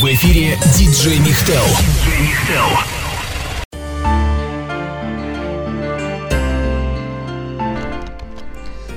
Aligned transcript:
В 0.00 0.04
эфире 0.04 0.58
диджей 0.76 1.18
Михтел. 1.20 1.62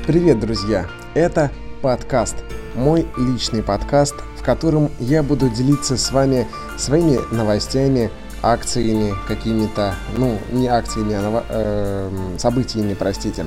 Привет, 0.05 0.39
друзья! 0.41 0.87
Это 1.13 1.51
подкаст, 1.81 2.35
мой 2.75 3.07
личный 3.17 3.63
подкаст, 3.63 4.15
в 4.37 4.43
котором 4.43 4.91
я 4.99 5.23
буду 5.23 5.49
делиться 5.49 5.95
с 5.95 6.11
вами 6.11 6.47
своими 6.77 7.19
новостями, 7.33 8.11
акциями 8.41 9.13
какими-то, 9.27 9.95
ну, 10.17 10.37
не 10.51 10.67
акциями, 10.67 11.13
а 11.13 11.21
ново- 11.21 11.45
э, 11.47 12.35
событиями, 12.37 12.93
простите, 12.93 13.45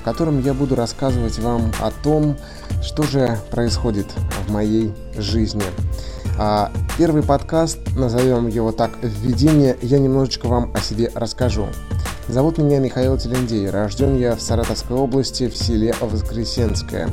в 0.00 0.04
котором 0.04 0.40
я 0.40 0.52
буду 0.52 0.74
рассказывать 0.74 1.38
вам 1.38 1.72
о 1.80 1.90
том, 1.90 2.36
что 2.82 3.04
же 3.04 3.38
происходит 3.50 4.06
в 4.46 4.52
моей 4.52 4.92
жизни. 5.16 5.62
А 6.40 6.70
первый 6.96 7.24
подкаст, 7.24 7.80
назовем 7.96 8.46
его 8.46 8.70
так, 8.70 8.92
введение, 9.02 9.76
я 9.82 9.98
немножечко 9.98 10.46
вам 10.46 10.70
о 10.72 10.78
себе 10.80 11.10
расскажу. 11.16 11.66
Зовут 12.28 12.58
меня 12.58 12.78
Михаил 12.78 13.18
Телендей, 13.18 13.68
рожден 13.68 14.16
я 14.16 14.36
в 14.36 14.40
Саратовской 14.40 14.96
области 14.96 15.48
в 15.48 15.56
селе 15.56 15.96
Воскресенское. 16.00 17.10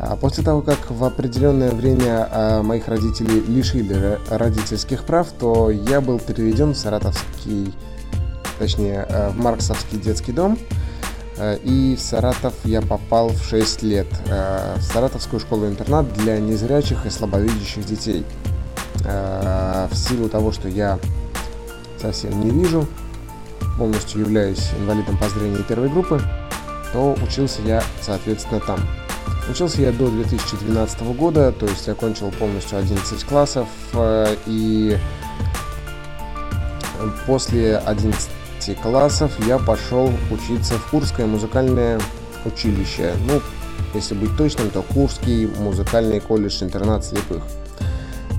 А 0.00 0.16
После 0.16 0.42
того, 0.42 0.62
как 0.62 0.90
в 0.90 1.04
определенное 1.04 1.70
время 1.70 2.28
а, 2.32 2.62
моих 2.64 2.88
родителей 2.88 3.44
лишили 3.46 3.94
ро- 3.94 4.36
родительских 4.36 5.04
прав, 5.04 5.28
то 5.38 5.70
я 5.70 6.00
был 6.00 6.18
переведен 6.18 6.72
в 6.72 6.76
Саратовский, 6.76 7.72
точнее, 8.58 9.06
в 9.08 9.38
Марксовский 9.38 9.98
детский 9.98 10.32
дом. 10.32 10.58
И 11.62 11.96
в 11.96 12.02
Саратов 12.02 12.54
я 12.64 12.82
попал 12.82 13.28
в 13.28 13.44
6 13.44 13.84
лет. 13.84 14.08
В 14.26 14.82
Саратовскую 14.82 15.38
школу-интернат 15.38 16.12
для 16.14 16.38
незрячих 16.38 17.06
и 17.06 17.10
слабовидящих 17.10 17.86
детей. 17.86 18.26
Э, 19.08 19.88
В 19.90 19.96
силу 19.96 20.28
того, 20.28 20.52
что 20.52 20.68
я 20.68 20.98
совсем 22.00 22.40
не 22.40 22.50
вижу, 22.50 22.86
полностью 23.78 24.20
являюсь 24.20 24.70
инвалидом 24.78 25.16
по 25.16 25.28
зрению 25.28 25.64
первой 25.64 25.88
группы, 25.88 26.20
то 26.92 27.16
учился 27.22 27.62
я, 27.62 27.82
соответственно, 28.00 28.60
там. 28.60 28.80
Учился 29.48 29.80
я 29.80 29.92
до 29.92 30.08
2012 30.08 31.00
года, 31.16 31.52
то 31.52 31.66
есть 31.66 31.88
окончил 31.88 32.30
полностью 32.32 32.78
11 32.78 33.24
классов, 33.24 33.66
э, 33.94 34.36
и 34.46 34.98
после 37.26 37.78
11 37.78 38.30
классов 38.82 39.32
я 39.46 39.58
пошел 39.58 40.12
учиться 40.30 40.74
в 40.74 40.90
Курское 40.90 41.26
музыкальное 41.26 42.00
училище. 42.44 43.14
Ну, 43.26 43.40
если 43.94 44.14
быть 44.14 44.36
точным, 44.36 44.70
то 44.70 44.82
Курский 44.82 45.46
музыкальный 45.46 46.20
колледж-интернат 46.20 47.04
слепых. 47.04 47.42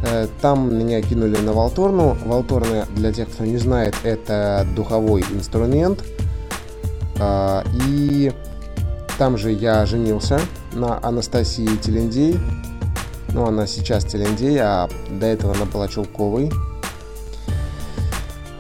Э, 0.03 0.27
Там 0.41 0.77
меня 0.77 1.01
кинули 1.01 1.37
на 1.37 1.53
валторну. 1.53 2.15
Валторна, 2.25 2.85
для 2.95 3.11
тех, 3.11 3.29
кто 3.29 3.45
не 3.45 3.57
знает, 3.57 3.95
это 4.03 4.65
духовой 4.75 5.23
инструмент. 5.33 6.03
А, 7.19 7.63
И 7.87 8.31
там 9.17 9.37
же 9.37 9.51
я 9.51 9.85
женился 9.85 10.39
на 10.73 10.99
Анастасии 11.03 11.75
Телендей. 11.77 12.39
Ну, 13.33 13.45
она 13.45 13.67
сейчас 13.67 14.05
Телендей, 14.05 14.57
а 14.59 14.89
до 15.09 15.25
этого 15.25 15.53
она 15.53 15.65
была 15.65 15.87
Чулковой. 15.87 16.51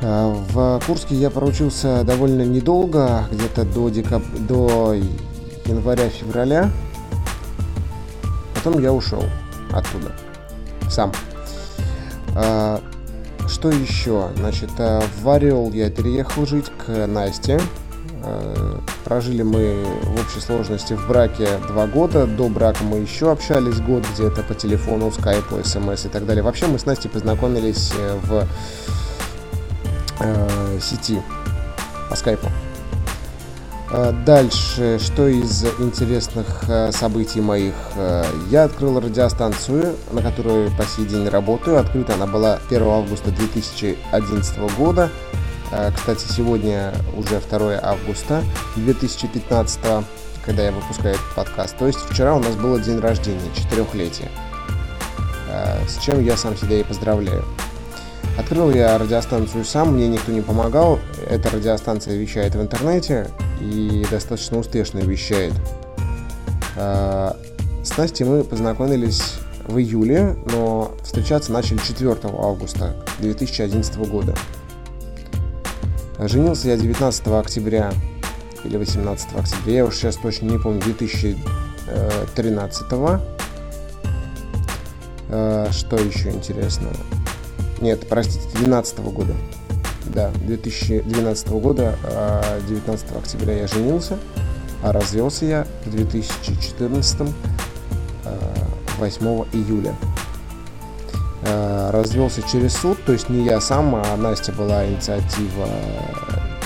А, 0.01 0.35
В 0.51 0.81
Курске 0.85 1.15
я 1.15 1.29
проучился 1.29 2.03
довольно 2.03 2.41
недолго, 2.41 3.23
где-то 3.31 3.63
до, 3.63 3.89
декаб... 3.89 4.23
до 4.47 4.93
января-февраля. 5.65 6.69
Потом 8.55 8.81
я 8.81 8.91
ушел 8.91 9.23
оттуда. 9.71 10.11
Сам. 10.89 11.13
А, 12.35 12.81
Что 13.47 13.69
еще? 13.69 14.29
Значит, 14.37 14.69
а, 14.77 15.01
в 15.21 15.29
Орел 15.29 15.71
я 15.71 15.89
переехал 15.89 16.45
жить 16.45 16.65
к 16.85 17.07
Насте. 17.07 17.59
А, 18.23 18.79
Прожили 19.05 19.41
мы 19.41 19.85
в 20.03 20.21
общей 20.21 20.39
сложности 20.39 20.93
в 20.93 21.07
браке 21.07 21.47
два 21.67 21.87
года. 21.87 22.27
До 22.27 22.47
брака 22.47 22.83
мы 22.83 22.97
еще 22.97 23.31
общались 23.31 23.79
год 23.79 24.05
где-то 24.13 24.43
по 24.43 24.53
телефону, 24.53 25.11
скайпу, 25.11 25.55
смс 25.63 26.05
и 26.05 26.09
так 26.09 26.25
далее. 26.25 26.43
Вообще 26.43 26.67
мы 26.67 26.77
с 26.77 26.85
Настей 26.85 27.09
познакомились 27.09 27.91
э, 27.97 28.19
в 28.23 28.47
э, 30.19 30.79
сети 30.79 31.21
по 32.09 32.15
скайпу. 32.15 32.47
Э, 33.91 34.13
Дальше, 34.25 34.99
что 34.99 35.27
из 35.27 35.63
интересных 35.79 36.63
э, 36.67 36.91
событий 36.91 37.41
моих? 37.41 37.73
Э, 37.95 38.23
Я 38.49 38.65
открыл 38.65 38.99
радиостанцию, 38.99 39.95
на 40.11 40.21
которой 40.21 40.69
по 40.71 40.83
сей 40.83 41.05
день 41.05 41.27
работаю. 41.27 41.79
Открыта 41.79 42.13
она 42.13 42.27
была 42.27 42.59
1 42.69 42.83
августа 42.83 43.31
2011 43.31 44.57
года. 44.77 45.09
Кстати, 45.95 46.25
сегодня 46.27 46.91
уже 47.15 47.39
2 47.39 47.79
августа 47.83 48.41
2015, 48.75 49.79
когда 50.43 50.63
я 50.63 50.71
выпускаю 50.71 51.13
этот 51.13 51.35
подкаст. 51.35 51.77
То 51.77 51.85
есть 51.85 51.99
вчера 52.09 52.33
у 52.33 52.39
нас 52.39 52.55
было 52.55 52.79
день 52.79 52.97
рождения, 52.97 53.39
четырехлетие. 53.55 54.31
С 55.87 56.03
чем 56.03 56.25
я 56.25 56.37
сам 56.37 56.57
себя 56.57 56.79
и 56.79 56.83
поздравляю. 56.83 57.45
Открыл 58.39 58.71
я 58.71 58.97
радиостанцию 58.97 59.63
сам, 59.63 59.93
мне 59.93 60.07
никто 60.07 60.31
не 60.31 60.41
помогал. 60.41 60.97
Эта 61.29 61.51
радиостанция 61.51 62.17
вещает 62.17 62.55
в 62.55 62.61
интернете 62.61 63.29
и 63.59 64.05
достаточно 64.09 64.59
успешно 64.59 64.99
вещает. 64.99 65.53
А, 66.75 67.37
С 67.83 67.97
Настей 67.97 68.25
мы 68.25 68.43
познакомились 68.43 69.35
в 69.67 69.77
июле, 69.77 70.35
но 70.51 70.95
встречаться 71.03 71.51
начали 71.51 71.77
4 71.77 72.17
августа 72.23 72.95
2011 73.19 73.97
года. 74.09 74.35
Женился 76.19 76.69
я 76.69 76.77
19 76.77 77.27
октября 77.27 77.93
или 78.63 78.77
18 78.77 79.35
октября, 79.35 79.73
я 79.73 79.85
уж 79.85 79.95
сейчас 79.95 80.15
точно 80.17 80.47
не 80.47 80.57
помню, 80.57 80.81
2013. 80.81 82.85
Э, 85.29 85.67
Что 85.71 85.95
еще 85.97 86.31
интересного? 86.31 86.95
Нет, 87.79 88.07
простите, 88.09 88.41
2012 88.57 88.99
года. 88.99 89.33
Да, 90.05 90.31
2012 90.45 91.47
года, 91.49 91.95
а 92.03 92.59
19 92.67 93.15
октября 93.15 93.61
я 93.61 93.67
женился, 93.67 94.17
а 94.81 94.91
развелся 94.91 95.45
я 95.45 95.67
в 95.85 95.91
2014 95.91 97.21
а, 98.25 98.39
8 98.97 99.25
июля. 99.53 99.95
А, 101.43 101.91
Развелся 101.91 102.41
через 102.41 102.75
суд, 102.75 102.97
то 103.05 103.11
есть 103.11 103.29
не 103.29 103.45
я 103.45 103.61
сам, 103.61 103.95
а 103.95 104.17
Настя 104.17 104.51
была 104.51 104.87
инициатива 104.87 105.67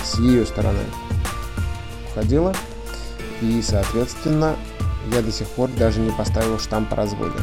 с 0.03 0.19
ее 0.19 0.45
стороны 0.45 0.79
уходила. 2.13 2.53
И, 3.41 3.61
соответственно, 3.61 4.55
я 5.11 5.21
до 5.21 5.31
сих 5.31 5.47
пор 5.47 5.69
даже 5.77 5.99
не 5.99 6.11
поставил 6.11 6.59
штамп 6.59 6.93
о 6.93 6.95
разводе. 6.95 7.39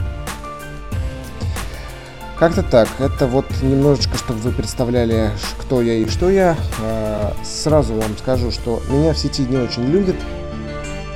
Как-то 2.40 2.62
так. 2.62 2.88
Это 2.98 3.26
вот 3.26 3.44
немножечко, 3.60 4.16
чтобы 4.16 4.38
вы 4.40 4.50
представляли, 4.50 5.30
кто 5.58 5.82
я 5.82 5.92
и 5.96 6.08
что 6.08 6.30
я. 6.30 6.56
А, 6.80 7.36
Сразу 7.44 7.92
вам 7.92 8.16
скажу, 8.16 8.50
что 8.50 8.82
меня 8.88 9.12
в 9.12 9.18
сети 9.18 9.42
не 9.42 9.58
очень 9.58 9.84
любят, 9.84 10.16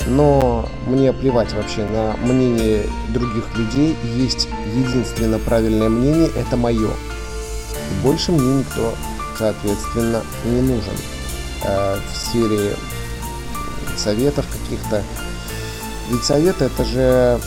но 0.07 0.69
мне 0.87 1.15
плевать 1.15 1.55
вообще 1.55 1.87
на 1.87 2.15
мнение 2.19 2.83
других 3.09 3.57
людей. 3.57 3.97
Есть 4.17 4.49
единственно 4.77 5.39
правильное 5.39 5.89
мнение, 5.89 6.29
это 6.37 6.59
мое. 6.59 6.91
И 6.91 8.03
больше 8.03 8.31
мне 8.31 8.59
никто, 8.59 8.93
соответственно, 9.39 10.21
не 10.45 10.61
нужен 10.61 10.93
э, 11.65 11.97
в 12.12 12.17
сфере 12.19 12.77
советов 13.97 14.45
каких-то. 14.53 15.03
Ведь 16.11 16.23
советы 16.23 16.67
это 16.67 16.85
же 16.85 17.41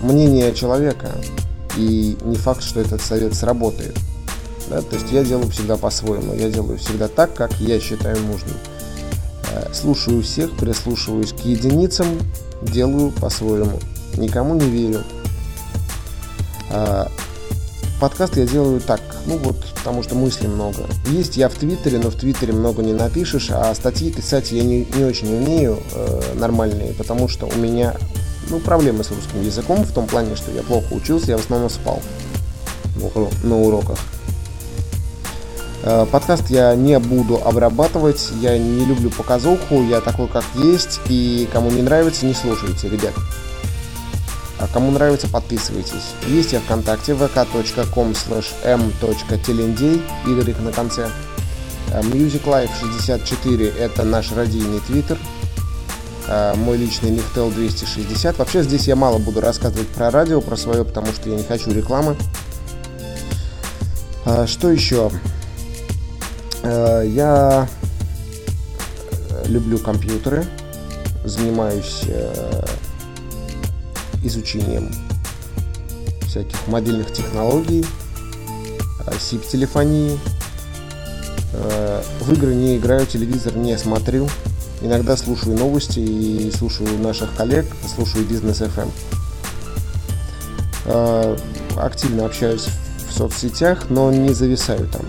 мнение 0.00 0.54
человека, 0.54 1.10
и 1.76 2.16
не 2.22 2.36
факт, 2.36 2.62
что 2.62 2.80
этот 2.80 3.02
совет 3.02 3.34
сработает. 3.34 3.96
Да, 4.68 4.82
то 4.82 4.96
есть 4.96 5.12
я 5.12 5.22
делаю 5.22 5.48
всегда 5.50 5.76
по-своему, 5.76 6.34
я 6.34 6.50
делаю 6.50 6.78
всегда 6.78 7.06
так, 7.08 7.34
как 7.34 7.52
я 7.60 7.78
считаю 7.78 8.18
нужным. 8.20 8.56
Э, 9.52 9.72
Слушаю 9.72 10.22
всех, 10.22 10.56
прислушиваюсь 10.56 11.32
к 11.32 11.40
единицам, 11.40 12.06
делаю 12.62 13.12
по-своему. 13.12 13.78
Никому 14.16 14.54
не 14.54 14.68
верю. 14.68 15.04
А, 16.70 17.08
Подкаст 18.00 18.36
я 18.36 18.46
делаю 18.46 18.80
так, 18.80 19.00
ну 19.24 19.38
вот, 19.38 19.56
потому 19.74 20.02
что 20.02 20.14
мыслей 20.14 20.48
много. 20.48 20.80
Есть 21.08 21.38
я 21.38 21.48
в 21.48 21.54
Твиттере, 21.54 21.98
но 21.98 22.10
в 22.10 22.16
Твиттере 22.16 22.52
много 22.52 22.82
не 22.82 22.92
напишешь, 22.92 23.48
а 23.50 23.74
статьи 23.74 24.10
писать 24.10 24.52
я 24.52 24.62
не, 24.62 24.86
не 24.96 25.04
очень 25.04 25.34
умею 25.34 25.78
э, 25.94 26.34
нормальные, 26.34 26.92
потому 26.92 27.26
что 27.26 27.46
у 27.46 27.56
меня 27.56 27.96
ну, 28.50 28.58
проблемы 28.60 29.04
с 29.04 29.10
русским 29.10 29.42
языком 29.42 29.84
в 29.84 29.92
том 29.92 30.06
плане, 30.06 30.36
что 30.36 30.50
я 30.50 30.62
плохо 30.62 30.92
учился, 30.92 31.32
я 31.32 31.38
в 31.38 31.40
основном 31.40 31.70
спал 31.70 32.02
на 32.96 33.06
уро- 33.06 33.46
на 33.46 33.56
уроках. 33.56 33.98
Э, 35.82 36.06
Подкаст 36.10 36.50
я 36.50 36.74
не 36.74 36.98
буду 36.98 37.40
обрабатывать, 37.44 38.30
я 38.40 38.58
не 38.58 38.84
люблю 38.84 39.10
показуху, 39.10 39.82
я 39.82 40.00
такой 40.00 40.28
как 40.28 40.44
есть, 40.54 41.00
и 41.08 41.48
кому 41.52 41.70
не 41.70 41.82
нравится, 41.82 42.26
не 42.26 42.34
слушайте, 42.34 42.88
ребят. 42.88 43.14
А 44.58 44.66
кому 44.72 44.90
нравится, 44.90 45.28
подписывайтесь. 45.28 46.14
Есть 46.26 46.52
я 46.52 46.60
ВКонтакте 46.60 47.12
vk.com 47.12 48.12
slash 48.12 48.46
m.телендей, 48.64 50.02
y 50.26 50.60
на 50.62 50.72
конце. 50.72 51.08
Э, 51.92 52.00
Music 52.00 52.44
Life 52.44 52.70
64 52.80 53.68
это 53.68 54.02
наш 54.04 54.32
радийный 54.32 54.80
твиттер. 54.80 55.18
Э, 56.28 56.54
мой 56.54 56.76
личный 56.76 57.10
Михтел 57.10 57.50
260. 57.50 58.38
Вообще 58.38 58.62
здесь 58.62 58.88
я 58.88 58.96
мало 58.96 59.18
буду 59.18 59.40
рассказывать 59.40 59.88
про 59.88 60.10
радио, 60.10 60.40
про 60.40 60.56
свое, 60.56 60.84
потому 60.84 61.08
что 61.08 61.28
я 61.28 61.36
не 61.36 61.44
хочу 61.44 61.70
рекламы. 61.70 62.16
Э, 64.24 64.46
что 64.46 64.70
еще? 64.70 65.10
Я 66.64 67.68
люблю 69.44 69.78
компьютеры, 69.78 70.44
занимаюсь 71.24 72.02
изучением 74.24 74.90
всяких 76.22 76.66
мобильных 76.66 77.12
технологий, 77.12 77.86
SIP-телефонии, 79.06 80.18
Э, 81.58 82.02
в 82.20 82.32
игры 82.32 82.54
не 82.54 82.76
играю, 82.76 83.06
телевизор 83.06 83.56
не 83.56 83.76
смотрю. 83.78 84.28
Иногда 84.80 85.16
слушаю 85.16 85.56
новости 85.56 86.00
и 86.00 86.52
слушаю 86.52 86.98
наших 86.98 87.34
коллег, 87.34 87.66
слушаю 87.94 88.24
бизнес 88.26 88.60
FM. 88.60 88.82
Эм. 88.82 88.90
Э, 90.86 91.36
активно 91.76 92.26
общаюсь 92.26 92.68
в 93.08 93.12
соцсетях, 93.12 93.86
но 93.88 94.12
не 94.12 94.32
зависаю 94.34 94.86
там. 94.88 95.02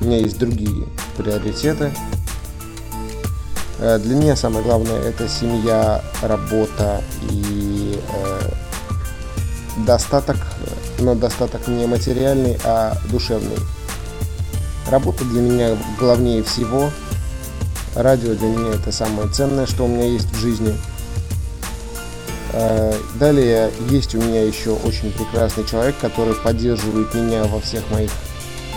У 0.00 0.06
меня 0.06 0.18
есть 0.18 0.38
другие 0.38 0.86
приоритеты. 1.16 1.92
Э, 3.78 3.98
для 3.98 4.16
меня 4.16 4.36
самое 4.36 4.64
главное 4.64 5.00
это 5.00 5.28
семья, 5.28 6.02
работа 6.22 7.02
и 7.30 8.00
достаток, 9.84 10.36
но 10.98 11.14
достаток 11.14 11.68
не 11.68 11.86
материальный, 11.86 12.58
а 12.64 12.96
душевный. 13.10 13.56
Работа 14.90 15.24
для 15.24 15.40
меня 15.40 15.76
главнее 15.98 16.42
всего. 16.42 16.90
Радио 17.96 18.34
для 18.34 18.48
меня 18.48 18.74
это 18.74 18.92
самое 18.92 19.26
ценное, 19.30 19.64
что 19.64 19.84
у 19.84 19.88
меня 19.88 20.04
есть 20.04 20.30
в 20.30 20.38
жизни. 20.38 20.76
Э, 22.52 22.92
далее 23.14 23.70
есть 23.88 24.14
у 24.14 24.20
меня 24.20 24.42
еще 24.42 24.72
очень 24.72 25.10
прекрасный 25.12 25.64
человек, 25.64 25.94
который 25.98 26.34
поддерживает 26.34 27.14
меня 27.14 27.44
во 27.44 27.58
всех 27.58 27.90
моих 27.90 28.10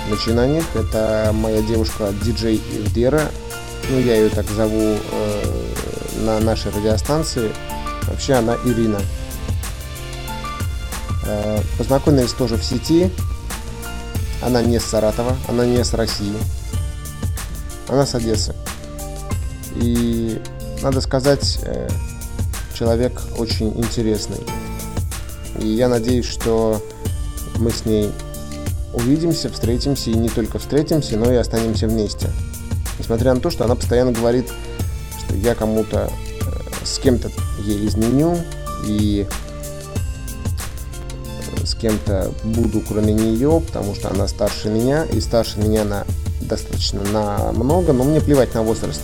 начинаниях. 0.10 0.64
Это 0.74 1.32
моя 1.34 1.62
девушка 1.62 2.14
диджей 2.24 2.62
Евдера. 2.74 3.24
Ну, 3.90 4.00
я 4.00 4.16
ее 4.16 4.30
так 4.30 4.48
зову 4.48 4.80
э, 4.80 5.44
на 6.22 6.40
нашей 6.40 6.72
радиостанции. 6.72 7.52
Вообще 8.04 8.36
она 8.36 8.56
Ирина. 8.64 9.02
Э, 11.26 11.60
познакомились 11.78 12.32
тоже 12.32 12.56
в 12.56 12.64
сети. 12.64 13.12
Она 14.42 14.62
не 14.62 14.80
с 14.80 14.86
Саратова, 14.86 15.36
она 15.50 15.66
не 15.66 15.84
с 15.84 15.94
России. 15.94 16.36
Она 17.90 18.06
с 18.06 18.16
Одессы. 18.16 18.56
И, 19.76 20.42
надо 20.82 21.02
сказать, 21.02 21.60
э, 21.64 21.90
человек 22.74 23.22
очень 23.38 23.70
интересный. 23.78 24.40
И 25.60 25.68
я 25.68 25.88
надеюсь, 25.90 26.26
что 26.26 26.82
мы 27.58 27.72
с 27.72 27.86
ней 27.86 28.12
увидимся, 28.94 29.50
встретимся, 29.50 30.10
и 30.10 30.16
не 30.16 30.30
только 30.30 30.60
встретимся, 30.60 31.18
но 31.18 31.32
и 31.32 31.36
останемся 31.36 31.88
вместе. 31.88 32.30
Несмотря 32.98 33.34
на 33.34 33.40
то, 33.40 33.50
что 33.50 33.66
она 33.66 33.76
постоянно 33.76 34.12
говорит, 34.12 34.52
что 35.20 35.36
я 35.36 35.56
кому-то, 35.56 36.10
э, 36.10 36.86
с 36.86 37.00
кем-то 37.00 37.30
ей 37.64 37.88
изменю, 37.88 38.38
и 38.86 39.28
с 41.64 41.76
кем-то 41.76 42.32
буду, 42.44 42.82
кроме 42.82 43.14
нее, 43.14 43.62
потому 43.66 43.94
что 43.96 44.10
она 44.10 44.28
старше 44.28 44.70
меня, 44.70 45.06
и 45.06 45.20
старше 45.20 45.60
меня 45.60 45.84
на 45.84 46.06
достаточно 46.42 47.02
на 47.12 47.52
много, 47.52 47.94
но 47.94 48.04
мне 48.04 48.22
плевать 48.22 48.54
на 48.56 48.64
возраст. 48.64 49.02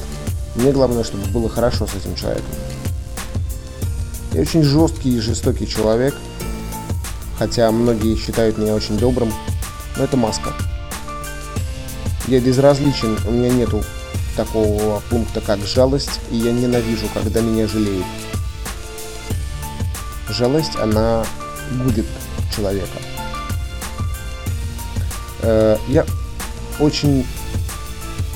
Мне 0.55 0.71
главное, 0.71 1.03
чтобы 1.03 1.25
было 1.27 1.49
хорошо 1.49 1.85
с 1.85 1.95
этим 1.95 2.15
человеком. 2.15 2.49
Я 4.31 4.41
очень 4.41 4.63
жесткий 4.63 5.17
и 5.17 5.19
жестокий 5.19 5.67
человек, 5.67 6.15
хотя 7.37 7.71
многие 7.71 8.15
считают 8.15 8.57
меня 8.57 8.73
очень 8.73 8.97
добрым, 8.97 9.31
но 9.97 10.03
это 10.03 10.17
маска. 10.17 10.53
Я 12.27 12.39
безразличен, 12.39 13.17
у 13.27 13.31
меня 13.31 13.49
нету 13.49 13.83
такого 14.35 15.01
пункта, 15.09 15.41
как 15.41 15.59
жалость, 15.59 16.19
и 16.31 16.37
я 16.37 16.51
ненавижу, 16.51 17.07
когда 17.13 17.41
меня 17.41 17.67
жалеют. 17.67 18.05
Жалость, 20.29 20.75
она 20.77 21.25
будет 21.71 22.05
человека. 22.55 22.97
Э, 25.41 25.77
я 25.87 26.05
очень 26.79 27.25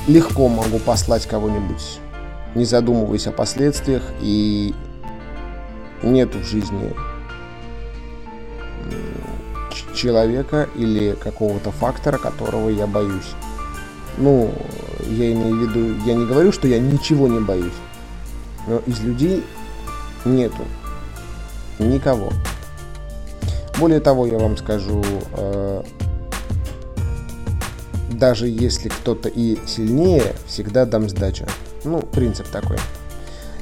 легко 0.08 0.48
могу 0.48 0.80
послать 0.80 1.26
кого-нибудь, 1.26 2.00
не 2.56 2.66
задумываясь 2.66 3.28
о 3.28 3.32
последствиях, 3.32 4.04
и 4.22 4.74
нет 6.04 6.34
в 6.34 6.44
жизни 6.44 6.94
человека 9.94 10.70
или 10.76 11.16
какого-то 11.22 11.72
фактора, 11.72 12.18
которого 12.18 12.70
я 12.70 12.88
боюсь. 12.88 13.34
Ну, 14.18 14.52
я 15.08 15.32
имею 15.32 15.56
в 15.56 15.62
виду, 15.62 16.04
я 16.06 16.16
не 16.16 16.26
говорю, 16.26 16.52
что 16.52 16.68
я 16.68 16.80
ничего 16.80 17.28
не 17.28 17.40
боюсь, 17.40 17.74
но 18.68 18.80
из 18.86 19.00
людей 19.02 19.44
нету 20.26 20.64
никого. 21.80 22.32
Более 23.78 24.00
того, 24.02 24.26
я 24.26 24.38
вам 24.38 24.58
скажу, 24.58 25.04
э, 25.38 25.84
даже 28.12 28.48
если 28.48 28.90
кто-то 28.90 29.30
и 29.30 29.58
сильнее, 29.66 30.36
всегда 30.48 30.86
дам 30.86 31.08
сдачу. 31.08 31.46
Ну, 31.84 32.02
принцип 32.02 32.48
такой. 32.48 32.78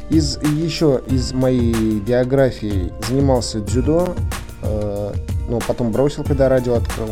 Из, 0.10 0.38
еще 0.38 1.02
из 1.08 1.34
моей 1.34 2.00
биографии 2.00 2.94
занимался 3.08 3.60
дзюдо, 3.60 4.16
э, 4.64 5.14
но 5.50 5.60
потом 5.60 5.92
бросил, 5.92 6.24
когда 6.24 6.50
радио 6.50 6.76
открыл. 6.76 7.10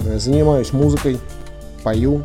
Э, 0.00 0.18
занимаюсь 0.18 0.72
музыкой, 0.72 1.18
пою. 1.82 2.22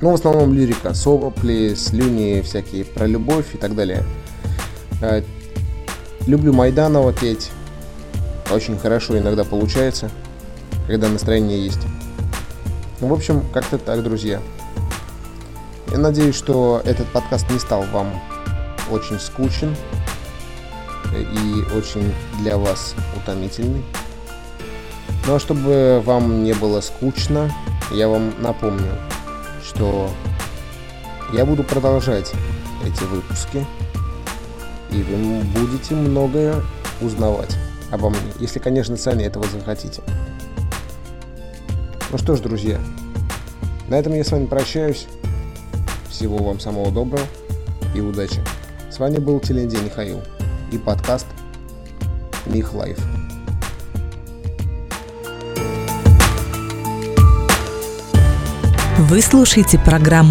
Ну, 0.00 0.10
в 0.10 0.14
основном 0.14 0.52
лирика, 0.54 0.94
сопли, 0.94 1.74
слюни 1.74 2.40
всякие 2.42 2.84
про 2.84 3.06
любовь 3.06 3.54
и 3.54 3.58
так 3.58 3.74
далее. 3.74 4.04
Э, 5.00 5.22
Люблю 6.26 6.54
Майданова 6.54 7.12
петь. 7.12 7.50
Очень 8.50 8.78
хорошо 8.78 9.18
иногда 9.18 9.44
получается, 9.44 10.10
когда 10.86 11.08
настроение 11.08 11.62
есть. 11.62 11.80
Ну, 13.00 13.08
в 13.08 13.12
общем, 13.12 13.42
как-то 13.52 13.76
так, 13.76 14.02
друзья. 14.02 14.40
Я 15.92 15.98
надеюсь, 15.98 16.34
что 16.34 16.82
этот 16.84 17.06
подкаст 17.08 17.50
не 17.50 17.58
стал 17.58 17.82
вам 17.92 18.20
очень 18.90 19.18
скучен 19.18 19.74
и 21.14 21.76
очень 21.76 22.12
для 22.40 22.56
вас 22.58 22.94
утомительный. 23.16 23.84
Ну 25.26 25.36
а 25.36 25.40
чтобы 25.40 26.02
вам 26.04 26.42
не 26.44 26.52
было 26.52 26.80
скучно, 26.80 27.50
я 27.90 28.08
вам 28.08 28.34
напомню, 28.40 28.92
что 29.64 30.10
я 31.32 31.46
буду 31.46 31.62
продолжать 31.64 32.32
эти 32.84 33.04
выпуски 33.04 33.64
и 34.90 35.02
вы 35.02 35.42
будете 35.44 35.94
многое 35.94 36.62
узнавать 37.00 37.56
обо 37.90 38.10
мне, 38.10 38.20
если, 38.38 38.58
конечно, 38.58 38.96
сами 38.96 39.24
этого 39.24 39.46
захотите. 39.46 40.02
Ну 42.10 42.18
что 42.18 42.36
ж, 42.36 42.40
друзья, 42.40 42.78
на 43.88 43.98
этом 43.98 44.14
я 44.14 44.24
с 44.24 44.30
вами 44.30 44.46
прощаюсь. 44.46 45.06
Всего 46.14 46.36
вам 46.38 46.60
самого 46.60 46.92
доброго 46.92 47.26
и 47.92 48.00
удачи. 48.00 48.40
С 48.88 49.00
вами 49.00 49.18
был 49.18 49.40
Телендей 49.40 49.80
Михаил 49.80 50.22
и 50.70 50.78
подкаст 50.78 51.26
Мих 52.46 52.72
Life. 52.72 52.96
Вы 58.96 59.20
слушаете 59.22 59.76
программу 59.76 60.22